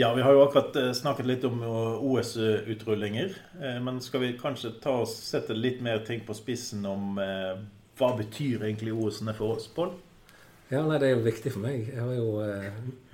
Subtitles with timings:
[0.00, 3.34] Ja, vi har jo akkurat eh, snakket litt om OS-utrullinger.
[3.84, 7.18] Men skal vi kanskje ta og sette litt mer ting på spissen om
[8.00, 9.92] hva betyr egentlig OS-ene for oss, Pål?
[10.70, 11.88] Ja, nei, Det er jo viktig for meg.
[11.90, 12.70] Jeg har jo eh,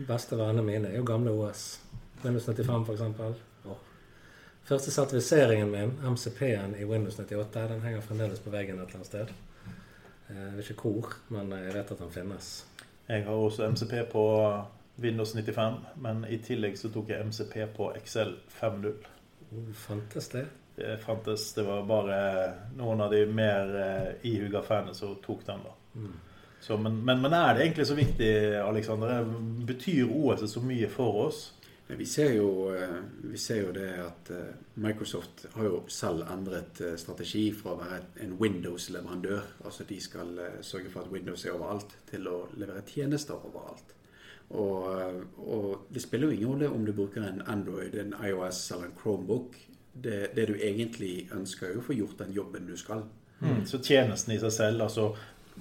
[0.07, 1.81] beste vennene mine er jo gamle OS.
[2.23, 3.43] Windows 95 f.eks.
[4.67, 9.11] Første sertifiseringen min, MCP-en i Windows 98, den henger fremdeles på veggen et eller annet
[9.11, 9.33] sted.
[10.29, 12.51] Eh, jeg vet ikke hvor, men jeg vet at den finnes.
[13.09, 14.25] Jeg har også MCP på
[14.97, 18.95] Windows 95, men i tillegg så tok jeg MCP på Excel 5.0.
[19.51, 20.47] Uh, fantes det?
[20.77, 21.51] Det fantes.
[21.57, 22.21] Det var bare
[22.77, 25.77] noen av de mer uh, ihuga fanene som tok den, da.
[25.97, 26.17] Mm.
[26.61, 29.25] Så, men, men, men, er det egentlig så viktig, Aleksander?
[29.69, 31.43] Betyr OS så mye for oss?
[31.89, 36.81] Vi ser, jo, eh, vi ser jo det at eh, Microsoft har jo selv endret
[36.83, 40.33] eh, strategi fra å være en Windows-leverandør, altså de skal
[40.67, 43.95] sørge for at Windows er overalt, til å levere tjenester overalt.
[44.49, 48.91] Og, og det spiller jo ingen rolle om du bruker en Android, en iOS eller
[48.91, 49.57] en Chromebook.
[49.93, 53.07] Det, det du egentlig ønsker, er å få gjort den jobben du skal.
[53.41, 55.11] Mm, så tjenesten i seg selv, altså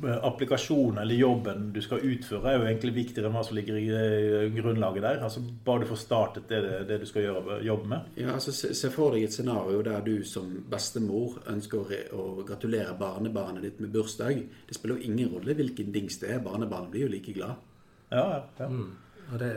[0.03, 3.85] applikasjonen eller jobben du skal utføre, er jo egentlig viktigere enn hva som ligger i
[3.95, 5.21] eh, grunnlaget der.
[5.23, 8.09] Altså Bare du får startet det, det du skal gjøre, jobbe med.
[8.19, 12.47] Ja, altså Se, se for deg et scenario der du som bestemor ønsker å, å
[12.47, 14.43] gratulere barnebarnet ditt med bursdag.
[14.67, 16.43] Det spiller jo ingen rolle hvilken dings det er.
[16.43, 17.63] Barnebarnet blir jo like glad.
[18.11, 18.69] Ja, ja, ja.
[18.69, 18.93] Mm.
[19.33, 19.51] Og det,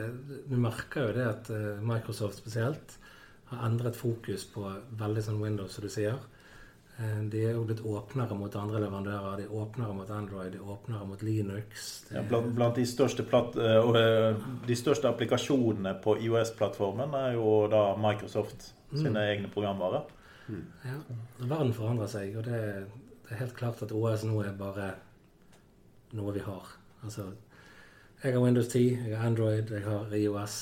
[0.49, 2.97] Du merker jo det at eh, Microsoft spesielt
[3.49, 4.65] har endret fokus på
[4.97, 6.17] veldig sånn Windows, som du sier.
[6.99, 9.39] Eh, de er jo blitt åpnere mot andre leverandører.
[9.39, 11.89] De er åpnere mot Android, de er åpnere mot Linux.
[12.11, 17.83] Ja, blant, blant, de, største platt, uh, de største applikasjonene på IOS-plattformen er jo da
[17.97, 19.21] Microsoft sine mm.
[19.23, 20.09] egne programvarer.
[20.49, 20.65] Mm.
[20.83, 20.97] Ja,
[21.45, 22.59] Verden forandrer seg, og det,
[23.23, 24.91] det, er helt klart at OS nå er bare
[26.17, 26.73] noe vi har.
[27.05, 27.29] Altså,
[28.21, 30.57] jeg har Windows 10, jeg har Android, jeg har IOS.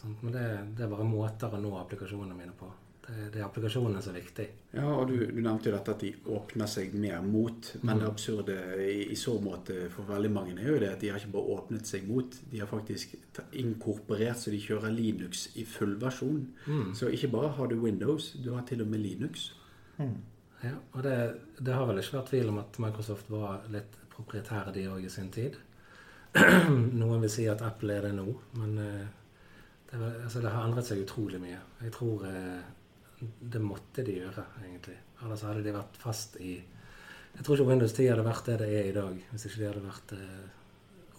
[0.00, 0.22] Sånt.
[0.22, 2.70] Men det, det er bare måter å nå applikasjonene mine på.
[3.00, 4.46] Det, det er applikasjonene som er viktig.
[4.76, 7.72] Ja, og du, du, nevnte jo dette at de åpner seg mer mot.
[7.82, 8.00] Men mm.
[8.00, 11.20] det absurde i, i, så måte for veldig mange er jo det at de har
[11.20, 13.16] ikke bare åpnet seg mot, de har faktisk
[13.58, 16.44] inkorporert så de kjører Linux i full versjon.
[16.66, 16.92] Mm.
[16.96, 19.50] Så ikke bare har du Windows, du har til og med Linux.
[19.98, 20.20] Mm.
[20.62, 21.16] Ja, og det,
[21.58, 25.12] det, har vel ikke vært tvil om at Microsoft var litt proprietære, de òg, i
[25.12, 25.56] sin tid.
[27.00, 28.26] Noen vil si at Apple er det nå,
[28.58, 28.90] men det,
[29.90, 31.58] det, altså, det har endret seg utrolig mye.
[31.82, 32.60] Jeg tror eh,
[33.40, 34.96] det måtte de gjøre, egentlig.
[35.24, 36.54] Ellers hadde de vært fast i
[37.30, 39.68] Jeg tror ikke Windows 10 hadde vært det det er i dag, hvis ikke de
[39.68, 40.48] hadde vært eh,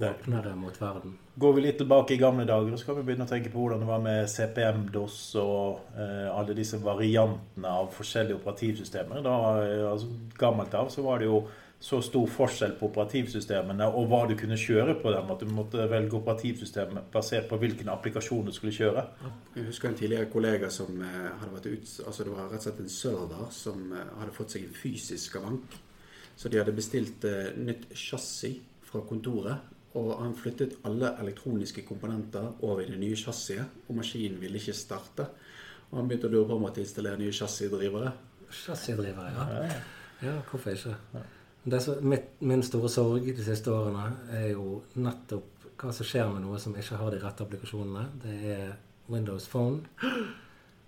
[0.09, 1.17] åpnere mot verden.
[1.39, 3.83] Går vi litt tilbake i gamle dager, så kan vi begynne å tenke på hvordan
[3.83, 9.23] det var med CPM-DOS og eh, alle disse variantene av forskjellige operativsystemer.
[9.25, 11.43] Da, eh, altså, gammelt av så var det jo
[11.81, 15.87] så stor forskjell på operativsystemene og hva du kunne kjøre på dem, at du måtte
[15.89, 19.03] velge operativsystem basert på hvilken applikasjon du skulle kjøre.
[19.55, 22.67] Jeg husker en tidligere kollega som eh, hadde vært ut, altså det var rett og
[22.67, 25.79] slett en server som eh, hadde fått seg en fysisk skavank.
[26.37, 29.67] Så de hadde bestilt uh, nytt chassis fra kontoret.
[29.99, 34.73] Og han flyttet alle elektroniske komponenter over i det nye chassiset, og maskinen ville ikke
[34.77, 35.25] starte.
[35.89, 38.13] Og han begynte å lure på om å installere nye chassisdrivere.
[38.47, 39.69] Chassisdrivere, ja.
[40.23, 40.39] ja.
[40.47, 40.95] hvorfor ikke?
[41.17, 41.27] Ja.
[41.61, 46.43] Så, mitt, min store sorg de siste årene er jo nettopp hva som skjer med
[46.45, 48.07] noe som ikke har de rette applikasjonene.
[48.23, 48.71] Det er
[49.11, 49.83] Windows Phone.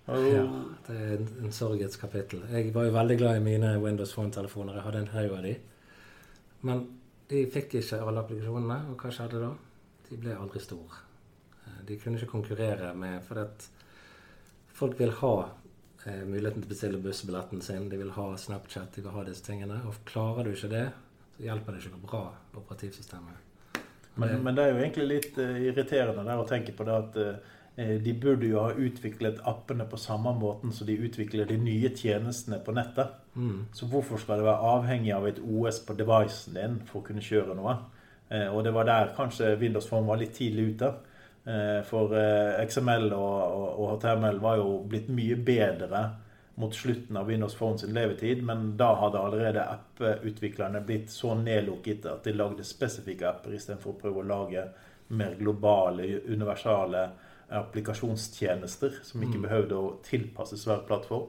[0.04, 0.20] Oh.
[0.20, 0.42] Ja,
[0.84, 2.42] det er en, en sorgets kapittel.
[2.52, 4.74] Jeg var jo veldig glad i mine Windows Phone-telefoner.
[4.76, 5.52] Jeg hadde en haug av de.
[6.68, 6.82] Men
[7.30, 9.48] de fikk ikke alle applikasjonene, og hva skjedde da?
[10.10, 11.00] De ble aldri store.
[11.88, 13.48] De kunne ikke konkurrere med For
[14.76, 15.32] folk vil ha
[16.06, 19.44] eh, muligheten til å bestille bussbilletten sin, de vil ha Snapchat, de vil ha disse
[19.46, 19.80] tingene.
[19.88, 20.84] Og klarer du ikke det,
[21.36, 22.22] så hjelper det ikke noe bra
[22.60, 23.50] operativsystemet.
[24.14, 27.16] Men, men, det er jo egentlig litt uh, irriterende der å tenke på det at
[27.18, 27.54] uh,
[28.04, 32.60] de burde jo ha utviklet appene på samme måten som de utvikler de nye tjenestene
[32.62, 33.16] på nettet.
[33.34, 33.64] Mm.
[33.74, 37.24] Så hvorfor skal det være avhengig av et OS på devicen din for å kunne
[37.24, 37.74] kjøre noe?
[38.54, 40.92] Og det var der kanskje Windows Phone var litt tidlig ute.
[41.44, 43.40] Eh, for eh, XML og,
[43.78, 46.04] og, HTML var jo blitt mye bedre
[46.56, 52.06] mot slutten av Windows Phone sin levetid, men da hadde allerede app-utviklerne blitt så nedlukket
[52.08, 54.64] at de lagde spesifikke apper istedenfor å prøve å lage
[55.18, 57.08] mer globale, universale
[57.54, 59.44] applikasjonstjenester som ikke mm.
[59.44, 61.28] behøvde å tilpasses hver plattform.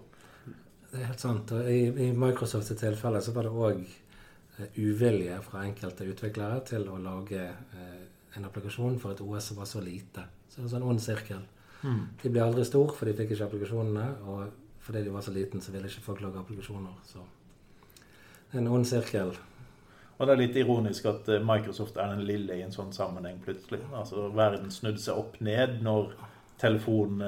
[0.92, 1.52] Det er helt sant.
[1.52, 6.88] og I, i Microsofts tilfelle så var det òg eh, uvilje fra enkelte utviklere til
[6.88, 7.95] å lage eh,
[8.38, 10.26] en applikasjon for et OS som var så lite.
[10.50, 11.42] Så det er en sånn ond sirkel.
[11.82, 12.04] Mm.
[12.22, 14.06] De ble aldri stor, for de fikk ikke applikasjonene.
[14.30, 14.40] Og
[14.86, 16.96] fordi de var så liten, så ville ikke folk lage applikasjoner.
[17.08, 17.24] Så
[18.52, 19.36] det er en ond sirkel.
[20.16, 23.42] Og det er litt ironisk at eh, Microsoft er den lille i en sånn sammenheng
[23.44, 23.82] plutselig.
[23.92, 26.14] Altså Verden snudde seg opp ned når
[26.62, 27.20] telefon,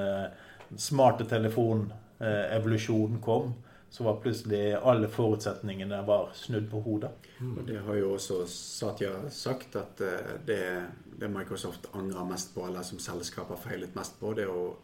[0.79, 3.49] smarte telefonevolusjonen kom,
[3.89, 7.11] så var plutselig alle forutsetningene var snudd på hodet.
[7.39, 7.53] Mm.
[7.57, 10.01] Og Det har jo også Satya sagt, at
[10.47, 10.59] det,
[11.19, 14.75] det Microsoft angrer mest på, eller som selskap har feilet mest på, det er jo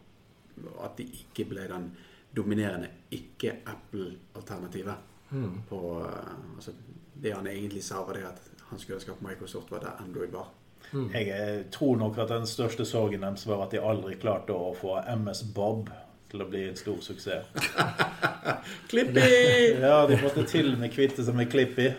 [0.84, 1.88] at de ikke ble den
[2.36, 4.94] dominerende ikke-Apple-alternativet.
[5.30, 5.60] Mm.
[6.56, 6.72] altså,
[7.14, 10.30] Det han egentlig sa, var det at han skulle ønske at Microsoft var der Android
[10.30, 10.48] var.
[10.92, 11.10] Mm.
[11.14, 14.98] Jeg tror nok at den største sorgen deres var at de aldri klarte å få
[15.16, 15.90] MS Bob
[16.30, 17.50] til å bli en stor suksess.
[18.90, 19.26] Klippi!
[19.80, 21.90] ja, de måtte til med kvitte seg med Klippi.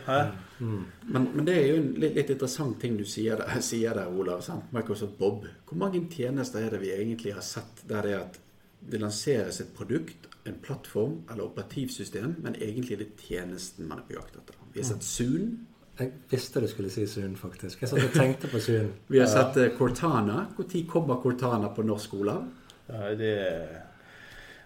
[0.60, 0.86] Mm.
[1.02, 4.12] Men, men, det er jo en litt, litt interessant ting du sier der, sier der
[4.12, 4.44] Olav.
[4.46, 4.72] Sant?
[4.76, 5.46] Microsoft Bob.
[5.68, 8.42] Hvor mange tjenester er det vi egentlig har sett der det er at
[8.86, 14.10] det lanseres et produkt, en plattform eller operativsystem, men egentlig er det tjenesten man er
[14.10, 14.60] på jakt etter.
[14.74, 15.56] Vi har sett Zoon.
[15.96, 17.82] Jeg visste du skulle si Zoon, faktisk.
[17.82, 18.92] Jeg satt og tenkte på Zoon.
[19.12, 20.42] Vi har sett uh, Cortana.
[20.58, 22.44] Når kommer Cortana på norsk, Olav?
[22.90, 23.36] Ja, det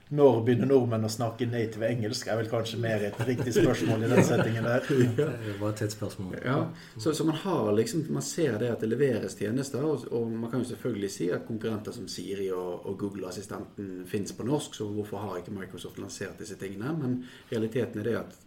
[0.09, 2.27] når begynner nordmenn å snakke native engelsk?
[2.27, 4.87] er vel kanskje mer et riktig spørsmål i den settingen der.
[5.19, 6.39] Det var et spørsmål.
[6.41, 6.57] Ja,
[6.97, 10.49] så, så, man har liksom, man ser det at det leveres tjenester, og, og man
[10.49, 14.89] kan jo selvfølgelig si at konkurrenter som Siri og, og Google-assistenten fins på norsk, så
[14.89, 16.95] hvorfor har ikke Microsoft lansert disse tingene?
[16.97, 17.19] Men
[17.51, 18.37] realiteten er det at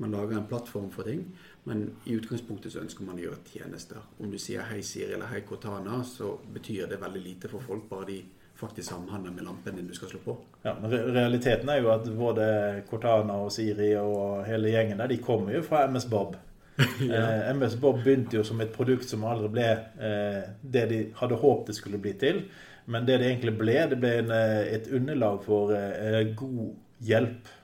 [0.00, 1.26] man lager en plattform for ting,
[1.68, 4.00] men i utgangspunktet så ønsker man å gjøre tjenester.
[4.16, 7.84] Om du sier hei Siri eller hei Cortana, så betyr det veldig lite for folk,
[7.90, 8.22] bare de
[8.60, 10.36] faktisk samhandler med lampen din du skal slå på.
[10.62, 12.46] Ja, men Realiteten er jo at både
[12.90, 16.36] Cortana og Siri og hele gjengen der, de kommer jo fra MS Bob.
[17.00, 17.20] ja.
[17.20, 21.40] eh, MS Bob begynte jo som et produkt som aldri ble eh, det de hadde
[21.40, 22.44] håpet det skulle bli til.
[22.90, 26.70] Men det det egentlig ble, det ble en, eh, et underlag for eh, god
[27.06, 27.56] hjelp.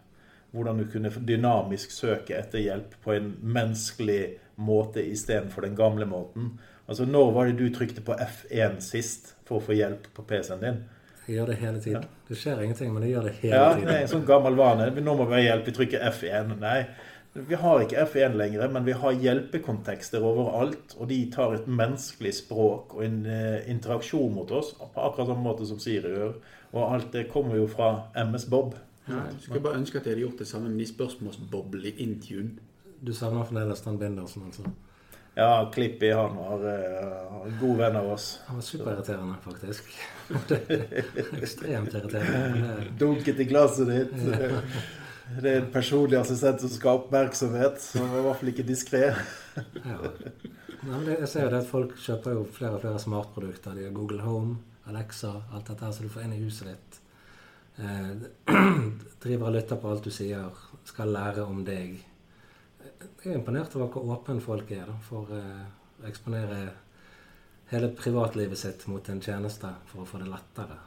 [0.56, 6.54] Hvordan du kunne dynamisk søke etter hjelp på en menneskelig måte istedenfor den gamle måten.
[6.86, 10.62] Altså, Når var det du trykte på F1 sist for å få hjelp på PC-en
[10.62, 10.84] din?
[11.26, 12.02] Jeg gjør det hele tiden.
[12.06, 12.24] Ja.
[12.28, 13.88] Det skjer ingenting, men jeg gjør det hele ja, tiden.
[13.88, 14.86] Ja, det en sånn gammel vane.
[14.94, 15.66] Nå må vi ha hjelp.
[15.66, 16.52] Vi trykker F1.
[16.60, 16.76] Nei,
[17.36, 20.94] vi har ikke F1 lenger, men vi har hjelpekontekster overalt.
[21.00, 25.44] Og de tar et menneskelig språk og en uh, interaksjon mot oss på akkurat samme
[25.48, 26.38] måte som Siri gjør.
[26.76, 27.90] Og alt det kommer jo fra
[28.22, 28.78] MS Bob.
[29.06, 32.06] Ja, jeg skulle bare ønske at jeg hadde gjort det samme med de spørsmålsboblene i
[32.06, 32.56] Intune.
[33.02, 34.70] Du savner fremdeles den bindersen, altså?
[35.38, 38.40] Ja, Klippi han var uh, god venn av oss.
[38.46, 39.84] Han var superirriterende, faktisk.
[41.42, 42.70] Ekstremt irriterende.
[42.98, 44.14] Dunket i glasset ditt.
[45.42, 47.84] Det er en personlig assistent som skal ha oppmerksomhet.
[47.98, 49.04] Var i hvert fall ikke diskré.
[49.82, 50.00] ja.
[50.86, 53.74] Jeg ser jo det at folk kjøper jo flere og flere smartprodukter.
[53.74, 54.56] De har Google Home,
[54.86, 57.00] Alexa, alt dette her som du får inn i huset ditt.
[57.82, 58.12] Eh,
[59.26, 60.62] driver og lytter på alt du sier.
[60.86, 61.98] Skal lære om deg
[63.00, 65.62] jeg er imponert over hvor åpne folk er da, for uh,
[66.00, 66.58] å eksponere
[67.72, 70.78] hele privatlivet sitt mot en tjeneste for å få det lettere.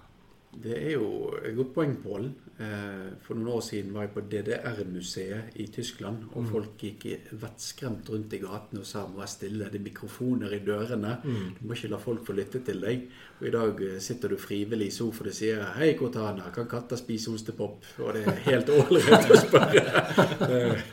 [0.50, 2.23] Det er jo et godt poeng, Pål.
[2.59, 6.23] Eh, for noen år siden var jeg på DDR-museet i Tyskland.
[6.33, 6.47] Og mm.
[6.50, 7.06] folk gikk
[7.39, 9.69] vettskremt rundt i gatene og sa må være stille.
[9.69, 11.13] Det er mikrofoner i dørene.
[11.21, 11.53] Mm.
[11.59, 13.06] Du må ikke la folk få lytte til deg.
[13.39, 16.97] Og i dag eh, sitter du frivillig i sofaen og sier 'Hei, Cortana, kan katter
[16.97, 20.83] spise ostepop?' Og det er helt ålreit å spørre.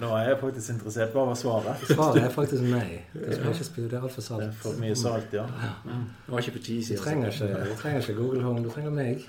[0.00, 1.12] Nå er jeg faktisk interessert.
[1.14, 1.82] Hva var svaret?
[1.88, 3.00] Svaret er faktisk nei.
[3.14, 4.44] Det skal ikke spille, det er altfor salt.
[4.44, 5.44] Det er for mye salt, ja.
[5.64, 5.98] ja.
[6.26, 6.94] Det var ikke på cheesy.
[6.94, 9.26] Du trenger ikke, du trenger ikke Google Home, du trenger meg.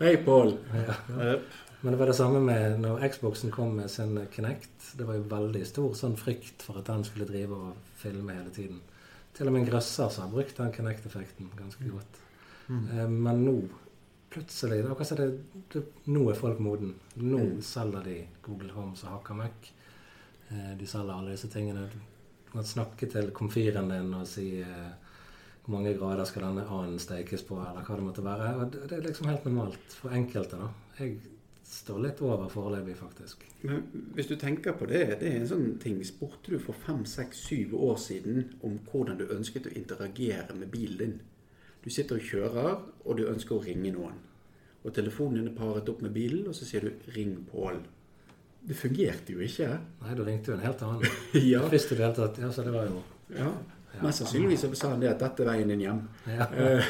[0.00, 0.56] Hei, Pål.
[0.74, 1.36] Ja.
[1.84, 4.92] Men det var det samme med når Xboxen kom med sin Kinect.
[4.96, 8.52] Det var jo veldig stor sånn frykt for at den skulle drive og filme hele
[8.54, 8.78] tiden.
[9.36, 12.20] Til og med en grøsser som har brukt den Kinect-effekten ganske godt.
[12.70, 12.84] Mm.
[12.88, 13.56] Eh, men nå
[14.34, 15.28] plutselig det er det,
[15.72, 16.94] det, Nå er folk moden.
[17.20, 17.62] Nå mm.
[17.64, 19.70] selger de Google Homes og hakker møkk.
[20.50, 21.86] Eh, de selger alle disse tingene.
[21.90, 24.90] Du kan snakke til komfyren din og si eh,
[25.64, 28.50] hvor mange grader skal denne annen stekes på, eller hva det måtte være.
[28.58, 30.60] Og det, det er liksom helt normalt for enkelte.
[30.60, 30.68] da.
[30.98, 31.16] Jeg
[31.64, 33.46] står litt over foreløpig, faktisk.
[33.64, 37.04] Men hvis du tenker på det, det er en sånn ting Spurte du for fem,
[37.08, 41.16] seks, syv år siden om hvordan du ønsket å interagere med bilen din?
[41.84, 44.16] Du sitter og kjører, og du ønsker å ringe noen.
[44.84, 47.84] Og telefonen din er paret opp med bilen, og så sier du 'ring Pål'.
[48.68, 49.68] Det fungerte jo ikke.
[50.00, 51.02] Nei, du ringte jo en helt annen.
[51.52, 51.68] ja.
[51.68, 53.02] Visste du helt at Ja, så det var jo
[53.36, 53.52] Ja.
[54.02, 56.08] Mest sannsynligvis sa han det at dette er veien din hjem.
[56.26, 56.48] Ja.
[56.64, 56.84] Eh,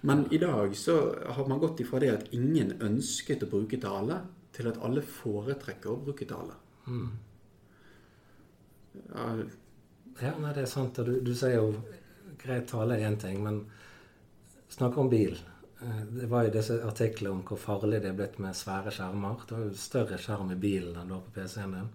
[0.00, 4.20] men i dag så har man gått ifra det at ingen ønsket å bruke tale,
[4.52, 6.56] til at alle foretrekker å bruke tale.
[6.86, 7.10] Mm.
[9.14, 9.26] Ja.
[10.22, 10.96] ja, nei, det er sant.
[10.96, 11.74] Du, du sier jo
[12.40, 13.62] greit tale er én ting, men
[14.70, 15.38] snakker om bil.
[15.82, 19.42] Eh, det var jo disse artiklene om hvor farlig det er blitt med svære skjermer.
[19.46, 21.90] Det var jo større skjerm i bilen enn du har på PC-en din.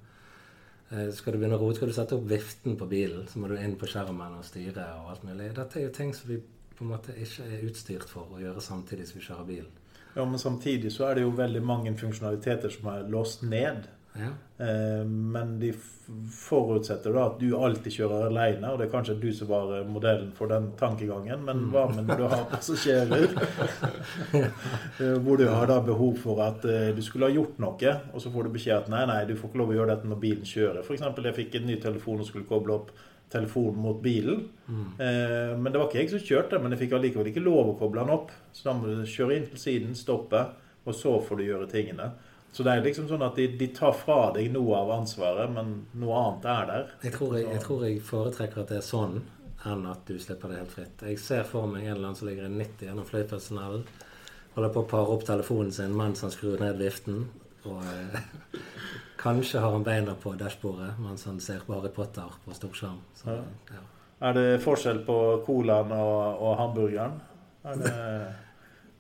[0.89, 3.50] Eh, skal du begynne å rote, skal du sette opp viften på bilen, så må
[3.50, 5.53] du inn på skjermen og styre og alt mulig.
[5.58, 6.41] Dette er jo ting som vi
[6.75, 9.82] på en måte ikke er utstyrt for å gjøre samtidig som vi kjører bilen.
[10.15, 13.88] Ja, Men samtidig så er det jo veldig mange funksjonaliteter som er låst ned.
[14.15, 14.29] Ja.
[14.65, 15.74] Eh, men de
[16.31, 19.88] forutsetter da at du alltid kjører alene, og det er kanskje du som var eh,
[19.89, 21.43] modellen for den tankegangen.
[21.48, 23.27] Men hva med når du har passasjerer?
[24.95, 28.31] Eh, Hvor du har da behov for at du skulle ha gjort noe, og så
[28.31, 30.48] får du beskjed at nei, nei, du får ikke lov å gjøre dette når bilen
[30.48, 30.79] kjører.
[30.86, 31.03] F.eks.
[31.25, 32.93] jeg fikk en ny telefon og skulle koble opp
[33.34, 34.45] telefonen mot bilen.
[34.69, 37.77] Eh, men det var ikke jeg som kjørte, men jeg fikk allikevel ikke lov å
[37.79, 38.31] koble den opp.
[38.55, 40.45] Så da må du kjøre inn til siden, stoppe,
[40.86, 42.12] og så får du gjøre tingene.
[42.55, 45.74] Så det er liksom sånn at de, de tar fra deg noe av ansvaret, men
[46.00, 46.91] noe annet er der.
[47.03, 49.17] Jeg tror jeg, jeg tror jeg foretrekker at det er sånn,
[49.67, 51.03] enn at du slipper det helt fritt.
[51.03, 53.83] Jeg ser for meg en eller annen som ligger i 90 gjennom Fløyfeldstunnelen,
[54.55, 57.25] holder på å pare opp telefonen sin mens han skrur ned viften,
[57.67, 58.24] og eh,
[59.25, 63.03] kanskje har han beina på dashbordet mens han ser Harry Potter på storskjerm.
[63.25, 63.41] Ja.
[63.75, 63.83] ja.
[64.29, 67.19] Er det forskjell på colaen og, og hamburgeren?
[67.67, 67.95] Er det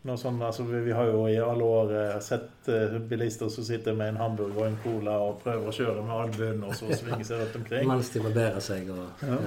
[0.05, 0.41] noe sånt.
[0.43, 4.19] altså vi, har jo i alle år eh, sett eh, bilister som sitter med en
[4.21, 7.57] hamburger og en cola og prøver å kjøre med albuen og så svinge seg rundt
[7.61, 7.89] omkring.
[7.89, 9.39] Mens de barberer seg og ja.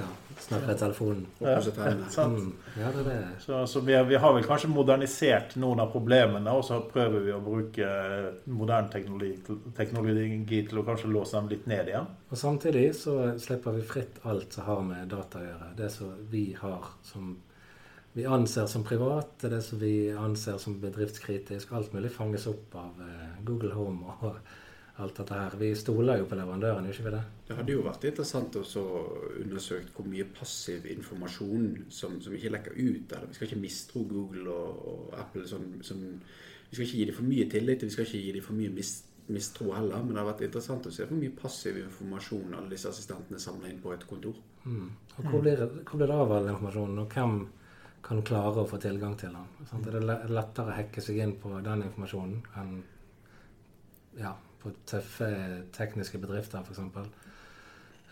[0.45, 1.25] snakker i telefonen.
[2.17, 2.37] Sant?
[2.43, 2.51] Mm,
[2.81, 3.17] ja, det det.
[3.45, 7.35] Så, så vi, vi har vel kanskje modernisert noen av problemene, og så prøver vi
[7.35, 7.89] å bruke
[8.51, 9.35] moderne teknologi,
[9.77, 12.09] teknologi til å kanskje låse dem litt ned igjen.
[12.29, 15.75] Og samtidig så slipper vi fritt alt som har med data å gjøre.
[15.79, 17.37] Det som vi har som
[18.13, 21.71] vi anser som privat, det som vi anser som bedriftskritisk.
[21.71, 24.39] Alt mulig fanges opp av eh, Google Home og
[25.03, 25.57] alt dette her.
[25.59, 27.21] Vi stoler jo på leverandøren, gjør ikke vi det?
[27.47, 28.85] Det hadde jo vært interessant å
[29.39, 33.13] undersøke hvor mye passiv informasjon som, som ikke lekker ut.
[33.13, 33.29] Eller.
[33.29, 35.45] Vi skal ikke mistro Google og, og Apple.
[35.47, 36.01] Som, som,
[36.69, 38.73] vi skal ikke gi dem for mye tillit, vi skal ikke gi dem for mye
[38.73, 40.01] mist, mistro heller.
[40.01, 43.71] Men det har vært interessant å se hvor mye passiv informasjon alle disse assistentene samler
[43.71, 44.35] inn på et kontor.
[44.65, 44.91] Mm.
[45.15, 47.39] Og hvor blir, hvor blir det av all informasjonen, og hvem
[48.03, 49.47] kan klare å få tilgang til den?
[49.69, 49.83] Sant?
[49.85, 52.77] Det er lettere å hacke seg inn på den informasjonen enn
[54.19, 55.29] ja, på tøffe
[55.75, 56.79] tekniske bedrifter, f.eks.?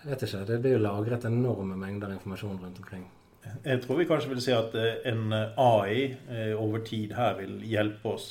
[0.03, 0.43] Jeg vet ikke.
[0.47, 3.07] Det blir jo lagret enorme mengder informasjon rundt omkring.
[3.65, 7.57] Jeg tror vi kanskje vil si at eh, en AI eh, over tid her vil
[7.65, 8.27] hjelpe oss.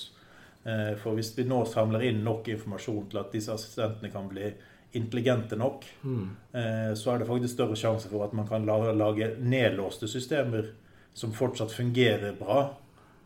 [0.65, 4.51] Eh, For hvis vi nå samler inn nok informasjon til at disse assistentene kan bli
[4.97, 6.29] intelligente nok, Mm.
[6.55, 10.71] eh, så er det faktisk større sjanse for at man kan lage nedlåste systemer
[11.17, 12.77] som fortsatt fungerer bra,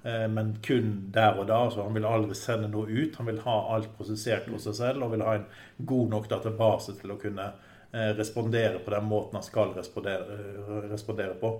[0.02, 1.70] eh, men kun der og da.
[1.70, 3.16] Så han vil aldri sende noe ut.
[3.18, 5.48] Han vil ha alt prosessert hos seg selv og vil ha en
[5.90, 10.86] god nok database til å kunne eh, respondere på den måten han skal respondere, eh,
[10.92, 11.50] respondere på.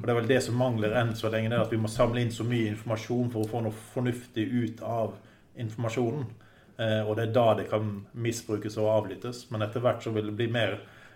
[0.00, 1.92] Og Det er vel det som mangler enn så lenge, det er at vi må
[1.92, 5.14] samle inn så mye informasjon for å få noe fornuftig ut av
[5.56, 6.26] informasjonen.
[6.76, 9.46] Og det er da det kan misbrukes og avlyttes.
[9.50, 10.74] Men etter hvert så vil det bli mer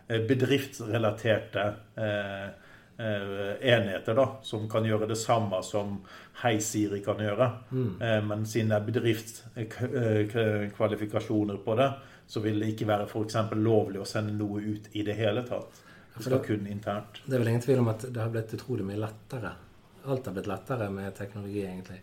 [0.09, 1.67] bedriftsrelaterte
[2.01, 2.70] eh,
[3.01, 6.05] enheter da, som kan gjøre det samme som
[6.43, 7.51] Hei Siri kan gjøre.
[7.71, 8.27] Mm.
[8.27, 11.93] men siden det er bedriftskvalifikasjoner på det,
[12.27, 13.37] så vil det ikke være f.eks.
[13.57, 15.73] lovlig å sende noe ut i det hele tatt.
[16.15, 17.23] Det skal kun internt.
[17.25, 19.51] Det er vel ingen tvil om at det har blitt utrolig mye lettere.
[20.05, 22.01] Alt har blitt lettere med teknologi, egentlig.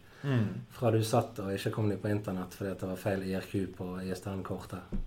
[0.71, 3.89] Fra du satt og ikke kom deg på internett fordi det var feil IRQ på
[4.07, 4.97] ISDN-kortet,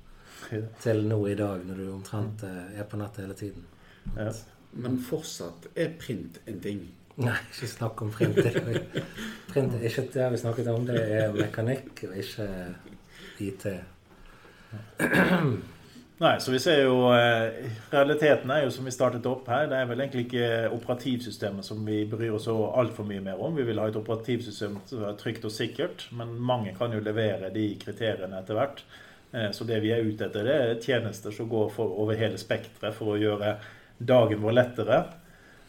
[0.80, 3.66] til nå i dag, når du omtrent eh, er på nettet hele tiden.
[4.16, 4.30] Ja.
[4.72, 6.84] Men fortsatt er print en ting.
[7.20, 8.38] Nei, ikke snakk om print.
[9.50, 10.86] Print er ikke det vi snakket om.
[10.88, 12.46] Det er mekanikk og ikke
[13.42, 13.66] IT.
[16.20, 19.78] Nei, så vi ser jo eh, Realiteten er jo som vi startet opp her, det
[19.78, 23.56] er vel egentlig ikke operativsystemet som vi bryr oss altfor mye mer om.
[23.56, 27.48] Vi vil ha et operativsystem som er trygt og sikkert, men mange kan jo levere
[27.54, 28.84] de kriteriene etter hvert.
[29.32, 32.38] Eh, Så det vi er ute etter, det er tjenester som går for, over hele
[32.38, 33.56] spekteret for å gjøre
[34.00, 35.00] dagen vår lettere.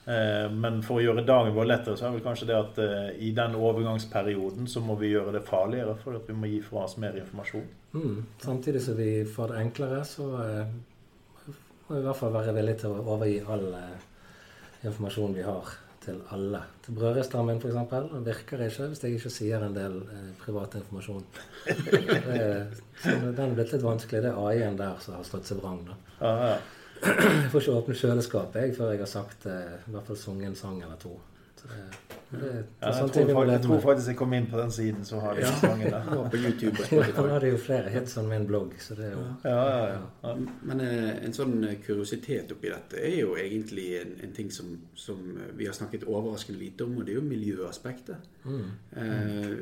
[0.05, 3.09] Eh, Men for å gjøre dagen vår lettere, så er vel kanskje det at eh,
[3.27, 6.85] i den overgangsperioden så må vi gjøre det farligere, for at vi må gi fra
[6.87, 7.67] oss mer informasjon.
[7.93, 8.23] Mm.
[8.41, 10.73] Samtidig som vi får det enklere, så eh,
[11.85, 13.69] må vi i hvert fall være villige til å overgi all
[14.81, 15.71] informasjon vi har,
[16.01, 16.63] til alle.
[16.81, 17.75] Til brødrestammen f.eks.
[18.25, 21.25] virker ikke hvis jeg ikke sier en del eh, privat informasjon.
[21.67, 22.45] Det
[23.03, 24.23] så den er blitt litt vanskelig.
[24.25, 25.83] Det er AI-en der som har slått seg vrang.
[25.85, 25.99] da.
[26.21, 26.55] Ja, ja.
[27.01, 30.51] Jeg får ikke åpne kjøleskapet jeg, før jeg har sagt eh, i hvert fall sunget
[30.51, 31.17] en sang eller to.
[31.61, 31.79] Så det,
[32.31, 32.49] det, det
[32.81, 35.35] Ja, er jeg, tror, jeg tror faktisk jeg kom inn på den siden som har
[35.37, 35.91] de sangene.
[35.91, 36.71] Det var på YouTube.
[36.79, 37.17] og Spotify.
[37.19, 39.99] Han hadde jo flere hits med min blogg, så det er jo Ja, ja, ja.
[40.23, 40.31] ja.
[40.71, 44.71] Men eh, en sånn eh, kuriositet oppi dette er jo egentlig en, en ting som,
[44.97, 48.31] som eh, vi har snakket overraskende lite om, og det er jo miljøaspektet.
[48.47, 49.53] Eh,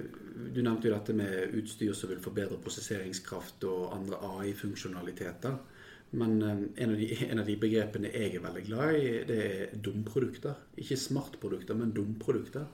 [0.55, 5.59] du nevnte jo dette med utstyr som vil forbedre prosesseringskraft og andre AI-funksjonaliteter.
[6.11, 9.39] Men eh, en, av de, en av de begrepene jeg er veldig glad i, det
[9.45, 10.53] er dumprodukter.
[10.81, 12.65] Ikke smartprodukter, men dumprodukter.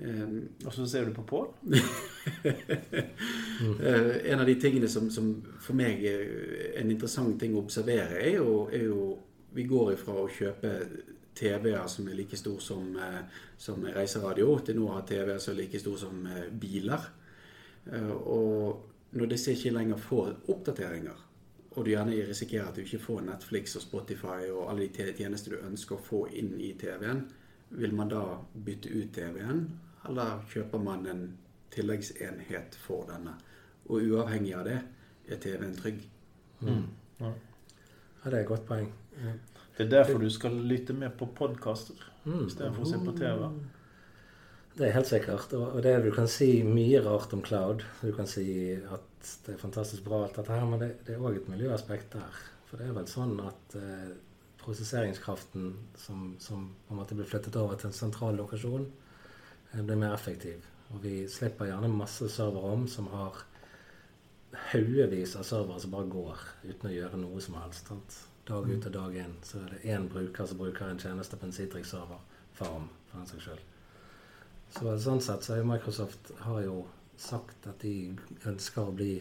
[0.00, 1.48] Um, og så ser du på Pål?
[1.68, 1.76] uh,
[4.32, 6.24] en av de tingene som, som, for meg er
[6.80, 9.18] en interessant ting å observere, er jo, er jo
[9.52, 10.86] Vi går ifra å kjøpe
[11.34, 12.96] TV-er som er like stor som,
[13.58, 16.28] som reiseradio, til nå å ha TV-er som er like stor som
[16.62, 17.00] biler.
[17.90, 18.78] og
[19.18, 21.18] når disse ikke lenger får oppdateringer,
[21.70, 25.54] og du gjerne risikerer at du ikke får Netflix og Spotify og alle de tjenester
[25.54, 27.22] du ønsker å få inn i TV-en,
[27.78, 28.24] vil man da
[28.54, 29.62] bytte ut TV-en,
[30.08, 31.22] eller kjøper man en
[31.70, 33.36] tilleggsenhet for denne?
[33.86, 34.80] Og uavhengig av det,
[35.30, 36.02] er TV-en trygg?
[36.60, 36.88] Mm.
[37.20, 37.30] Ja.
[37.30, 37.34] ja.
[38.24, 38.90] det er et godt poeng.
[39.20, 39.36] Ja.
[39.76, 42.48] Det er derfor du skal lytte mer på podkaster mm.
[42.48, 43.46] istedenfor å se på TV.
[44.76, 45.52] Det er helt sikkert.
[45.52, 47.84] Og det du kan si mye rart om cloud.
[48.00, 48.46] Du kan si
[48.78, 52.40] at det er fantastisk bra, alt dette her, men det, er òg et miljøaspekt der.
[52.70, 54.12] For det er vel sånn at eh,
[54.62, 58.86] prosesseringskraften som, som, på en måte blir flyttet over til en sentral lokasjon,
[59.72, 60.64] eh, blir mer effektiv.
[60.94, 63.42] Og vi slipper gjerne masse serverrom som har
[64.70, 67.90] haugevis av servere som bare går uten å gjøre noe som helst.
[67.90, 68.22] Sant?
[68.48, 71.46] Dag ut og dag inn så er det én bruker som bruker en tjeneste på
[71.46, 72.22] en Citrix-server.
[72.56, 73.79] Farm, for den saks skyld.
[74.70, 76.84] Så sånn sett så er Microsoft har jo
[77.20, 78.12] sagt at de
[78.48, 79.16] ønsker å bli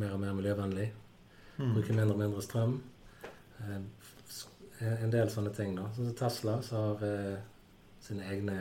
[0.00, 0.90] mer og mer miljøvennlig.
[1.58, 1.72] Mm.
[1.74, 2.78] Bruke mindre og mindre strøm.
[3.60, 3.80] Eh,
[4.80, 5.76] Eh, en del sånne ting.
[5.76, 5.90] da.
[5.94, 7.36] Sånn som Tesla så har eh,
[8.00, 8.56] sine egne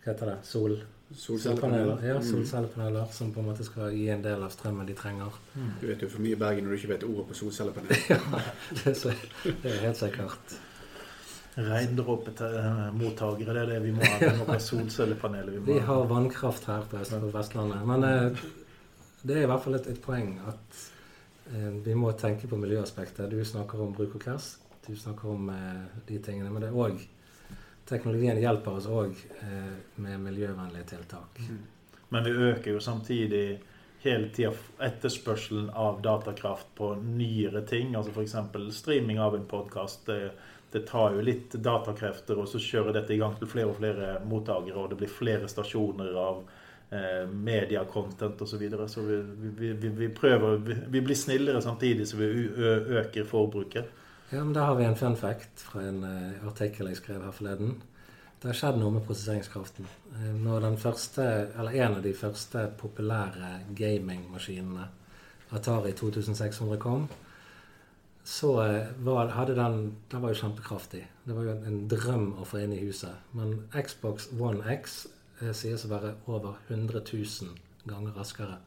[0.00, 0.38] Hva heter det?
[0.46, 0.78] Sol...
[1.10, 2.04] Solcellepaneler.
[2.06, 2.26] Ja, mm.
[2.28, 3.14] solcellepaneler mm.
[3.16, 5.34] som på en måte skal gi en del av strømmen de trenger.
[5.56, 5.72] Mm.
[5.80, 8.04] Du vet jo for mye i Bergen når du ikke vet ordet på solcellepanel.
[8.12, 8.20] ja,
[8.70, 10.54] det er, så, det er helt sikkert.
[11.66, 14.30] Regndråpemottakere, det er det vi må ha.
[14.40, 15.58] Noen solcellepaneler.
[15.58, 17.02] Vi, vi har vannkraft her på,
[17.34, 17.84] Vestlandet.
[17.88, 18.46] Men eh,
[19.22, 20.88] det er i hvert fall et, et poeng at
[21.54, 23.30] Eh, vi må tenke på miljøaspektet.
[23.30, 24.52] Du snakker om bruk og kers.
[24.86, 26.50] Du snakker om eh, de tingene.
[26.50, 27.08] Men det er òg
[27.90, 29.16] Teknologien hjelper oss òg
[29.98, 31.40] med miljøvennlige tiltak.
[31.42, 31.56] Mm.
[32.14, 33.56] Men vi øker jo samtidig
[34.04, 34.52] hele tida
[34.86, 37.96] etterspørselen av datakraft på nyere ting.
[37.98, 38.36] Altså f.eks.
[38.76, 40.06] streaming av en podkast.
[40.72, 44.16] Det, tar jo litt datakrefter, og så kjører dette i gang til flere og flere
[44.26, 46.42] mottakere, og det blir flere stasjoner av
[46.94, 48.52] eh, media-content osv.
[48.52, 48.88] Så, videre.
[48.88, 49.18] så vi,
[49.58, 52.30] vi, vi, vi, prøver Vi blir snillere samtidig som vi
[53.00, 53.90] øker forbruket.
[54.30, 57.34] Ja, men Da har vi en fun fact fra en uh, artikkel jeg skrev her
[57.34, 57.80] forleden.
[58.40, 59.88] Det har skjedd noe med prosesseringskraften.
[60.14, 61.24] Uh, når den første,
[61.58, 64.86] eller En av de første populære gamingmaskinene,
[65.50, 67.08] Atari 2600, kom,
[68.24, 71.04] så uh, var, hadde den Den var jo kjempekraftig.
[71.24, 73.30] Det var jo en drøm å få inn i huset.
[73.36, 75.04] Men Xbox One X
[75.56, 78.58] sies å være over 100 000 ganger raskere.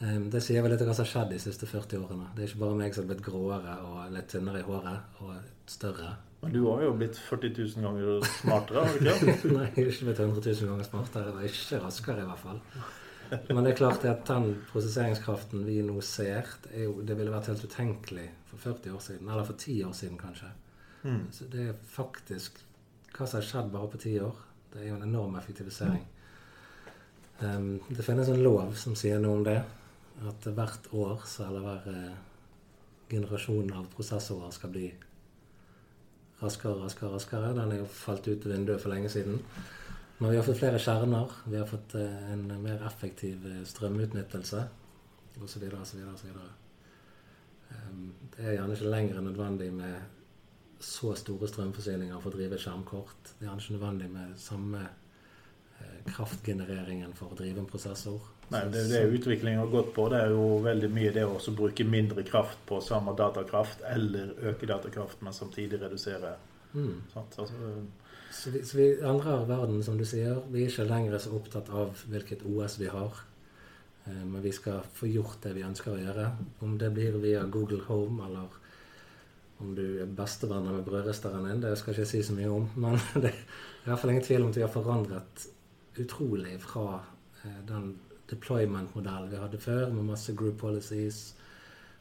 [0.00, 2.30] Det sier vel litt om hva som har skjedd de siste 40 årene.
[2.36, 5.34] Det er ikke bare meg som har blitt gråere og litt tynnere i håret og
[5.68, 6.10] større.
[6.42, 9.36] Men du har jo blitt 40 000 ganger smartere, har du ikke?
[9.56, 11.32] Nei, jeg har ikke blitt 100 000 ganger smartere.
[11.32, 12.60] Og ikke raskere, i hvert fall.
[13.48, 17.50] Men det er klart at den prosesseringskraften vi nå ser, det, jo, det ville vært
[17.52, 19.30] helt utenkelig for 40 år siden.
[19.30, 20.50] Eller for 10 år siden, kanskje.
[21.06, 21.24] Mm.
[21.32, 22.60] Så det er faktisk
[23.16, 24.44] hva som har skjedd bare på 10 år.
[24.72, 26.04] Det er jo en enorm effektivisering.
[27.40, 29.58] Um, det finnes en lov som sier noe om det.
[30.26, 32.14] At hvert år så eller hver eh,
[33.10, 34.86] generasjon av prosessorer skal bli
[36.40, 37.52] raskere, raskere, raskere.
[37.56, 39.40] Den er jo falt ut av vinduet for lenge siden.
[40.18, 44.62] Men vi har fått flere kjerner, vi har fått uh, en mer effektiv uh, strømutnyttelse
[45.44, 45.66] osv.
[45.82, 46.04] osv.
[46.14, 46.38] osv.
[48.36, 49.96] Det er gjerne ikke lenger nødvendig med
[50.80, 53.34] så store strømforsyninger for å drive skjermkort.
[53.36, 58.32] Det er gjerne ikke nødvendig med samme eh, kraftgenereringen for å drive en prosessor.
[58.52, 61.86] Nei, det, det utviklingen har gått på, det er jo veldig mye det å bruke
[61.88, 66.36] mindre kraft på samme datakraft, eller øke datakraft, men samtidig redusere.
[66.76, 67.00] Mm.
[67.16, 67.48] Altså,
[68.30, 70.42] så, vi, så vi endrer verden, som du sier.
[70.52, 73.22] Vi er ikke lenger så opptatt av hvilket OS vi har.
[74.06, 76.30] Eh, men vi skal få gjort det vi ønsker å gjøre.
[76.64, 78.62] Om det blir via Google Home eller
[79.64, 82.66] om du er bestevenner med brødristeren din, det skal jeg ikke si så mye om.
[82.76, 85.46] Men det er i hvert fall ingen tvil om at vi har forandret
[86.02, 87.00] utrolig fra
[87.44, 87.94] eh, den
[88.30, 91.30] deployment-modellen vi hadde før, med masse group policies.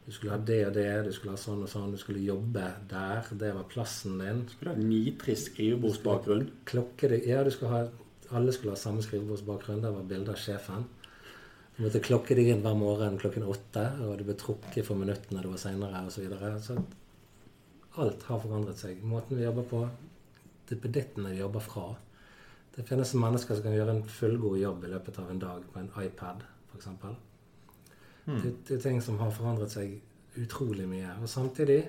[0.06, 2.66] Du skulle ha det og det, du skulle ha sånn og sånn, du skulle jobbe
[2.90, 3.26] der.
[3.34, 4.44] Det var plassen din.
[4.46, 6.52] Du skulle ha nitrisk skrivebordsbakgrunn.
[6.70, 9.82] Klokke ja, du skulle ha, alle skulle ha samme skrivebordsbakgrunn.
[9.82, 10.86] Der var bilde av sjefen.
[11.76, 15.42] Du måtte klokke deg inn hver morgen klokken åtte, og du ble trukket for minuttene
[15.44, 16.14] du var seinere osv.
[16.14, 16.54] Så, videre.
[16.64, 16.78] så
[18.00, 19.02] alt har forandret seg.
[19.04, 19.82] Måten vi jobber på,
[20.70, 21.90] duppedittene vi jobber fra.
[22.76, 25.82] Det finnes mennesker som kan gjøre en fullgod jobb i løpet av en dag på
[25.82, 26.94] en iPad, f.eks.
[28.26, 28.42] Mm.
[28.42, 30.00] Det, det er ting som har forandret seg
[30.42, 31.14] utrolig mye.
[31.22, 31.84] Og samtidig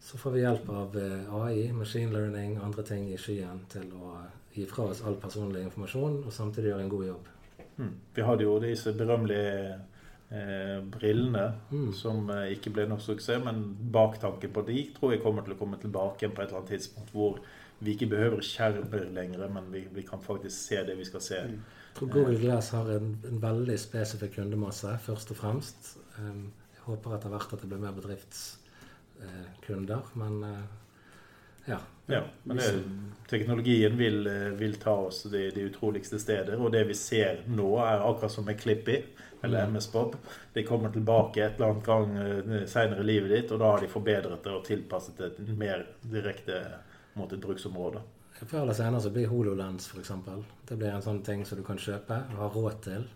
[0.00, 3.90] så får vi hjelp av eh, AI, machine learning og andre ting i skyen til
[3.98, 4.14] å
[4.54, 7.30] gi fra oss all personlig informasjon og samtidig gjøre en god jobb.
[7.78, 7.94] Mm.
[8.14, 9.78] Vi hadde jo disse berømmelige
[10.30, 11.92] eh, brillene Mm.
[11.92, 15.60] som eh, ikke ble noe suksess, men baktanken på de tror jeg kommer til å
[15.60, 17.40] komme tilbake på et eller annet tidspunkt hvor
[17.78, 21.42] vi ikke behøver skjermer lenger, men vi, vi kan faktisk se det vi skal se.
[21.46, 21.60] Mm.
[21.88, 25.98] Jeg tror Google Glass har en, en veldig spesifikk kundemasse, først og fremst.
[26.18, 30.64] Um, jeg håper etter hvert at det blir mer bedriftskunder, men eh,
[31.68, 31.78] ja.
[32.06, 32.82] Ja, men det,
[33.28, 37.76] teknologien vil, eh, vil ta oss de, de utroligste steder, og det vi ser nå
[37.84, 39.02] er akkurat som med Clippy,
[39.42, 39.76] eller Mm.
[39.76, 40.16] MS-Bob.
[40.52, 43.84] De kommer tilbake et eller annet gang eh, senere i livet ditt, og da har
[43.84, 46.62] de forbedret det og tilpasset det til mer direkte
[47.18, 48.02] mot et bruksområde.
[48.38, 50.12] Før eller senere så blir HoloLens f.eks.
[50.68, 53.08] Det blir en sånn ting som du kan kjøpe og ha råd til.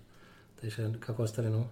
[0.59, 1.63] Det ikke, hva koster det nå?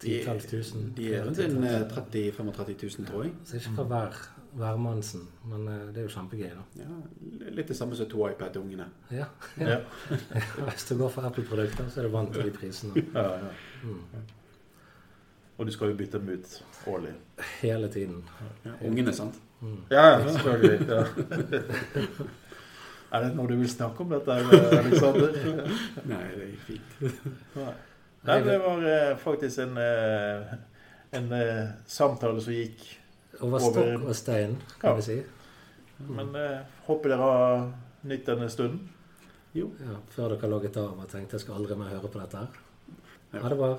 [0.00, 0.92] Titalls tusen?
[0.96, 3.32] De er rundt en eh, 30 35 000, tror jeg.
[3.44, 4.20] Så ikke for hver
[4.56, 6.64] hvermannsen, men eh, det er jo kjempegøy, da.
[6.80, 8.88] Ja, litt det samme som to iPad til ungene.
[9.14, 9.28] Ja.
[9.60, 9.80] Ja.
[10.64, 13.04] Hvis du går for Apple-produkter, så er du vant til de prisene.
[13.14, 13.52] Ja, ja.
[13.84, 14.26] Mm.
[15.60, 16.54] Og du skal jo bytte dem ut
[16.88, 17.12] årlig.
[17.60, 18.22] Hele tiden.
[18.64, 19.36] Ja, ungene, sant?
[19.60, 19.80] Mm.
[19.92, 20.88] Ja, selvfølgelig.
[20.88, 21.04] Ja.
[23.10, 25.32] Er det noe du vil snakke om dette, Aleksander?
[26.06, 26.92] Nei, det er fint.
[27.58, 28.36] Nei.
[28.46, 30.52] Det var eh, faktisk en, eh,
[31.18, 32.84] en eh, samtale som gikk
[33.40, 34.94] Over stokk og stein, kan Ja.
[35.00, 35.18] vi si.
[36.06, 37.66] Men eh, håper dere har
[38.06, 38.84] nytt denne stunden.
[39.58, 39.72] Jo.
[39.82, 42.60] Ja, før dere logget av og tenkte jeg skal aldri mer høre på dette her.
[43.40, 43.72] Ha det bra.